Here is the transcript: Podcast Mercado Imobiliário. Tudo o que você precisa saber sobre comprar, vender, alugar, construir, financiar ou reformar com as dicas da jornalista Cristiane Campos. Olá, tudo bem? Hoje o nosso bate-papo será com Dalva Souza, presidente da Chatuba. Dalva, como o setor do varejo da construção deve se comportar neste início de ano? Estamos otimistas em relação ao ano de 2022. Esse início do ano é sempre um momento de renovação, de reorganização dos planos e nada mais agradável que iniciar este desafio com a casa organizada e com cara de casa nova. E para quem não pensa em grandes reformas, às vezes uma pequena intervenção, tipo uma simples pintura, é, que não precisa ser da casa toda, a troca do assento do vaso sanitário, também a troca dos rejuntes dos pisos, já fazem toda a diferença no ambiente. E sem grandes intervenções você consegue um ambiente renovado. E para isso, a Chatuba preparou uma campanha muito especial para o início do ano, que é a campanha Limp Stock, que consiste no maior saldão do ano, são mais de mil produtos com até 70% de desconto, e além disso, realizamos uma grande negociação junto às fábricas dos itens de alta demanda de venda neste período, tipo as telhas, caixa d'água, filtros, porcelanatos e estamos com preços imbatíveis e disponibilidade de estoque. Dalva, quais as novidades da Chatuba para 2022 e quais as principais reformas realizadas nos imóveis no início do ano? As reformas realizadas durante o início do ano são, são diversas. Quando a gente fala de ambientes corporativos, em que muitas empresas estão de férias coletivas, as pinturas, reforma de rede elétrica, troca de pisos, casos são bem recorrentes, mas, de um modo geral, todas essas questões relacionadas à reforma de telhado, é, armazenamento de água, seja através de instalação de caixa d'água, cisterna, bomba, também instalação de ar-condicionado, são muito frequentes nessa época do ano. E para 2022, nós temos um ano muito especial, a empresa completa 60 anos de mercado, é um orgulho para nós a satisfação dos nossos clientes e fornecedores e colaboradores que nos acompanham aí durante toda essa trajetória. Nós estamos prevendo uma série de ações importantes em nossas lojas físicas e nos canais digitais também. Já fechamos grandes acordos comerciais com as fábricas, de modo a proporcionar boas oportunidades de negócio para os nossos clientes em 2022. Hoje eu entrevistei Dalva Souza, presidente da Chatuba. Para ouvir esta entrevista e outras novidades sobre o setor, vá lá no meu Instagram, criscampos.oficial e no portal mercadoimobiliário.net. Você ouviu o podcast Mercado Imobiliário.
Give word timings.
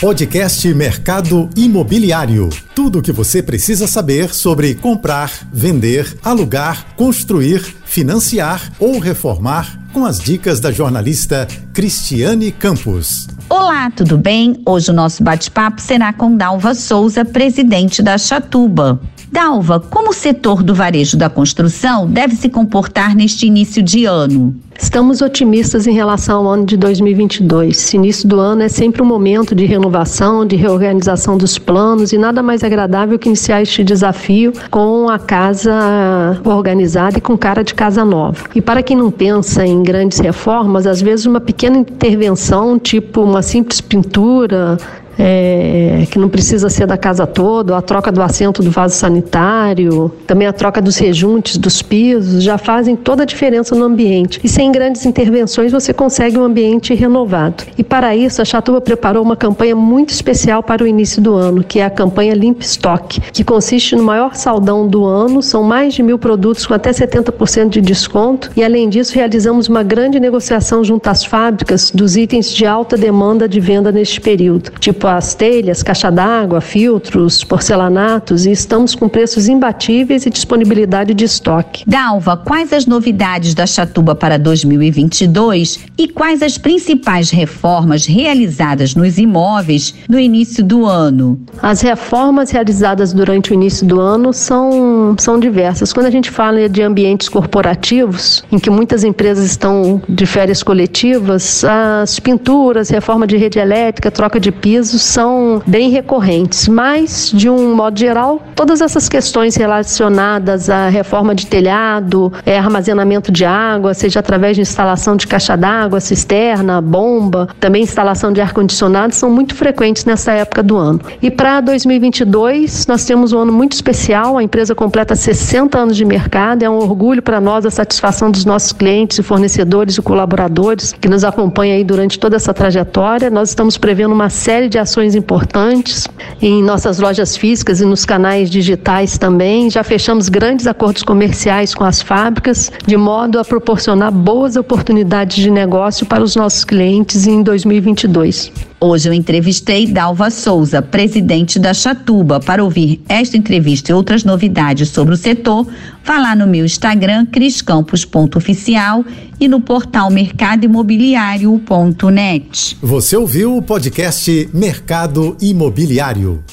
Podcast 0.00 0.74
Mercado 0.74 1.48
Imobiliário. 1.56 2.50
Tudo 2.74 2.98
o 2.98 3.02
que 3.02 3.10
você 3.10 3.42
precisa 3.42 3.86
saber 3.86 4.34
sobre 4.34 4.74
comprar, 4.74 5.32
vender, 5.50 6.18
alugar, 6.22 6.94
construir, 6.96 7.60
financiar 7.86 8.72
ou 8.78 8.98
reformar 8.98 9.80
com 9.94 10.04
as 10.04 10.18
dicas 10.18 10.60
da 10.60 10.70
jornalista 10.70 11.48
Cristiane 11.72 12.52
Campos. 12.52 13.26
Olá, 13.48 13.90
tudo 13.90 14.18
bem? 14.18 14.60
Hoje 14.66 14.90
o 14.90 14.94
nosso 14.94 15.24
bate-papo 15.24 15.80
será 15.80 16.12
com 16.12 16.36
Dalva 16.36 16.74
Souza, 16.74 17.24
presidente 17.24 18.02
da 18.02 18.18
Chatuba. 18.18 19.00
Dalva, 19.30 19.80
como 19.80 20.10
o 20.10 20.14
setor 20.14 20.62
do 20.62 20.74
varejo 20.74 21.16
da 21.16 21.28
construção 21.28 22.06
deve 22.06 22.36
se 22.36 22.48
comportar 22.48 23.14
neste 23.14 23.46
início 23.46 23.82
de 23.82 24.04
ano? 24.04 24.54
Estamos 24.78 25.22
otimistas 25.22 25.86
em 25.86 25.92
relação 25.92 26.46
ao 26.46 26.52
ano 26.52 26.66
de 26.66 26.76
2022. 26.76 27.76
Esse 27.76 27.96
início 27.96 28.28
do 28.28 28.38
ano 28.38 28.62
é 28.62 28.68
sempre 28.68 29.02
um 29.02 29.06
momento 29.06 29.54
de 29.54 29.64
renovação, 29.64 30.46
de 30.46 30.54
reorganização 30.54 31.36
dos 31.36 31.58
planos 31.58 32.12
e 32.12 32.18
nada 32.18 32.42
mais 32.42 32.62
agradável 32.62 33.18
que 33.18 33.28
iniciar 33.28 33.62
este 33.62 33.82
desafio 33.82 34.52
com 34.70 35.08
a 35.08 35.18
casa 35.18 36.40
organizada 36.44 37.18
e 37.18 37.20
com 37.20 37.36
cara 37.36 37.64
de 37.64 37.74
casa 37.74 38.04
nova. 38.04 38.44
E 38.54 38.60
para 38.60 38.82
quem 38.82 38.96
não 38.96 39.10
pensa 39.10 39.66
em 39.66 39.82
grandes 39.82 40.18
reformas, 40.18 40.86
às 40.86 41.00
vezes 41.00 41.24
uma 41.24 41.40
pequena 41.40 41.78
intervenção, 41.78 42.78
tipo 42.78 43.22
uma 43.22 43.42
simples 43.42 43.80
pintura, 43.80 44.78
é, 45.18 46.04
que 46.10 46.18
não 46.18 46.28
precisa 46.28 46.68
ser 46.68 46.86
da 46.86 46.96
casa 46.96 47.26
toda, 47.26 47.76
a 47.76 47.82
troca 47.82 48.12
do 48.12 48.22
assento 48.22 48.62
do 48.62 48.70
vaso 48.70 48.94
sanitário, 48.94 50.10
também 50.26 50.46
a 50.46 50.52
troca 50.52 50.80
dos 50.80 50.96
rejuntes 50.96 51.56
dos 51.56 51.82
pisos, 51.82 52.42
já 52.42 52.58
fazem 52.58 52.96
toda 52.96 53.22
a 53.22 53.26
diferença 53.26 53.74
no 53.74 53.84
ambiente. 53.84 54.40
E 54.42 54.48
sem 54.48 54.70
grandes 54.70 55.06
intervenções 55.06 55.72
você 55.72 55.92
consegue 55.92 56.38
um 56.38 56.44
ambiente 56.44 56.94
renovado. 56.94 57.64
E 57.76 57.84
para 57.84 58.14
isso, 58.14 58.42
a 58.42 58.44
Chatuba 58.44 58.80
preparou 58.80 59.22
uma 59.22 59.36
campanha 59.36 59.74
muito 59.74 60.10
especial 60.10 60.62
para 60.62 60.84
o 60.84 60.86
início 60.86 61.20
do 61.22 61.34
ano, 61.34 61.64
que 61.64 61.78
é 61.78 61.84
a 61.84 61.90
campanha 61.90 62.34
Limp 62.34 62.60
Stock, 62.62 63.20
que 63.32 63.44
consiste 63.44 63.96
no 63.96 64.02
maior 64.02 64.34
saldão 64.34 64.86
do 64.86 65.04
ano, 65.04 65.42
são 65.42 65.62
mais 65.62 65.94
de 65.94 66.02
mil 66.02 66.18
produtos 66.18 66.66
com 66.66 66.74
até 66.74 66.90
70% 66.90 67.68
de 67.68 67.80
desconto, 67.80 68.50
e 68.56 68.62
além 68.62 68.88
disso, 68.88 69.14
realizamos 69.14 69.68
uma 69.68 69.82
grande 69.82 70.20
negociação 70.20 70.84
junto 70.84 71.08
às 71.08 71.24
fábricas 71.24 71.90
dos 71.90 72.16
itens 72.16 72.52
de 72.52 72.66
alta 72.66 72.96
demanda 72.96 73.48
de 73.48 73.60
venda 73.60 73.90
neste 73.90 74.20
período, 74.20 74.70
tipo 74.78 75.05
as 75.06 75.34
telhas, 75.34 75.82
caixa 75.82 76.10
d'água, 76.10 76.60
filtros, 76.60 77.44
porcelanatos 77.44 78.46
e 78.46 78.50
estamos 78.50 78.94
com 78.94 79.08
preços 79.08 79.48
imbatíveis 79.48 80.26
e 80.26 80.30
disponibilidade 80.30 81.14
de 81.14 81.24
estoque. 81.24 81.84
Dalva, 81.86 82.36
quais 82.36 82.72
as 82.72 82.86
novidades 82.86 83.54
da 83.54 83.66
Chatuba 83.66 84.14
para 84.14 84.38
2022 84.38 85.86
e 85.98 86.08
quais 86.08 86.42
as 86.42 86.58
principais 86.58 87.30
reformas 87.30 88.06
realizadas 88.06 88.94
nos 88.94 89.18
imóveis 89.18 89.94
no 90.08 90.18
início 90.18 90.64
do 90.64 90.84
ano? 90.84 91.40
As 91.62 91.80
reformas 91.80 92.50
realizadas 92.50 93.12
durante 93.12 93.52
o 93.52 93.54
início 93.54 93.86
do 93.86 94.00
ano 94.00 94.32
são, 94.32 95.14
são 95.18 95.38
diversas. 95.38 95.92
Quando 95.92 96.06
a 96.06 96.10
gente 96.10 96.30
fala 96.30 96.68
de 96.68 96.82
ambientes 96.82 97.28
corporativos, 97.28 98.44
em 98.50 98.58
que 98.58 98.70
muitas 98.70 99.04
empresas 99.04 99.44
estão 99.44 100.00
de 100.08 100.24
férias 100.26 100.62
coletivas, 100.62 101.64
as 101.64 102.18
pinturas, 102.18 102.88
reforma 102.88 103.26
de 103.26 103.36
rede 103.36 103.58
elétrica, 103.58 104.10
troca 104.10 104.40
de 104.40 104.50
pisos, 104.50 104.95
casos 104.96 105.02
são 105.02 105.62
bem 105.66 105.90
recorrentes, 105.90 106.68
mas, 106.68 107.30
de 107.34 107.48
um 107.48 107.74
modo 107.74 107.98
geral, 107.98 108.40
todas 108.54 108.80
essas 108.80 109.08
questões 109.08 109.56
relacionadas 109.56 110.70
à 110.70 110.88
reforma 110.88 111.34
de 111.34 111.46
telhado, 111.46 112.32
é, 112.44 112.58
armazenamento 112.58 113.30
de 113.30 113.44
água, 113.44 113.94
seja 113.94 114.20
através 114.20 114.56
de 114.56 114.62
instalação 114.62 115.16
de 115.16 115.26
caixa 115.26 115.56
d'água, 115.56 116.00
cisterna, 116.00 116.80
bomba, 116.80 117.48
também 117.60 117.82
instalação 117.82 118.32
de 118.32 118.40
ar-condicionado, 118.40 119.14
são 119.14 119.30
muito 119.30 119.54
frequentes 119.54 120.04
nessa 120.04 120.32
época 120.32 120.62
do 120.62 120.76
ano. 120.76 121.00
E 121.20 121.30
para 121.30 121.60
2022, 121.60 122.86
nós 122.86 123.04
temos 123.04 123.32
um 123.32 123.38
ano 123.40 123.52
muito 123.52 123.72
especial, 123.72 124.38
a 124.38 124.42
empresa 124.42 124.74
completa 124.74 125.14
60 125.14 125.78
anos 125.78 125.96
de 125.96 126.04
mercado, 126.04 126.62
é 126.62 126.70
um 126.70 126.78
orgulho 126.78 127.22
para 127.22 127.40
nós 127.40 127.66
a 127.66 127.70
satisfação 127.70 128.30
dos 128.30 128.44
nossos 128.44 128.72
clientes 128.72 129.18
e 129.18 129.22
fornecedores 129.22 129.96
e 129.96 130.02
colaboradores 130.02 130.92
que 130.92 131.08
nos 131.08 131.24
acompanham 131.24 131.76
aí 131.76 131.84
durante 131.84 132.18
toda 132.18 132.36
essa 132.36 132.54
trajetória. 132.54 133.30
Nós 133.30 133.50
estamos 133.50 133.76
prevendo 133.76 134.12
uma 134.12 134.30
série 134.30 134.68
de 134.68 134.78
ações 134.86 135.16
importantes 135.16 136.06
em 136.40 136.62
nossas 136.62 137.00
lojas 137.00 137.36
físicas 137.36 137.80
e 137.80 137.84
nos 137.84 138.04
canais 138.04 138.48
digitais 138.48 139.18
também. 139.18 139.68
Já 139.68 139.82
fechamos 139.82 140.28
grandes 140.28 140.66
acordos 140.68 141.02
comerciais 141.02 141.74
com 141.74 141.82
as 141.82 142.00
fábricas, 142.00 142.70
de 142.86 142.96
modo 142.96 143.40
a 143.40 143.44
proporcionar 143.44 144.12
boas 144.12 144.54
oportunidades 144.54 145.36
de 145.36 145.50
negócio 145.50 146.06
para 146.06 146.22
os 146.22 146.36
nossos 146.36 146.64
clientes 146.64 147.26
em 147.26 147.42
2022. 147.42 148.52
Hoje 148.78 149.08
eu 149.08 149.14
entrevistei 149.14 149.86
Dalva 149.86 150.30
Souza, 150.30 150.82
presidente 150.82 151.58
da 151.58 151.72
Chatuba. 151.72 152.38
Para 152.38 152.62
ouvir 152.62 153.00
esta 153.08 153.34
entrevista 153.36 153.90
e 153.90 153.94
outras 153.94 154.22
novidades 154.22 154.90
sobre 154.90 155.14
o 155.14 155.16
setor, 155.16 155.66
vá 156.04 156.18
lá 156.18 156.36
no 156.36 156.46
meu 156.46 156.62
Instagram, 156.64 157.24
criscampos.oficial 157.24 159.02
e 159.40 159.48
no 159.48 159.62
portal 159.62 160.10
mercadoimobiliário.net. 160.10 162.76
Você 162.82 163.16
ouviu 163.16 163.56
o 163.56 163.62
podcast 163.62 164.50
Mercado 164.52 165.38
Imobiliário. 165.40 166.44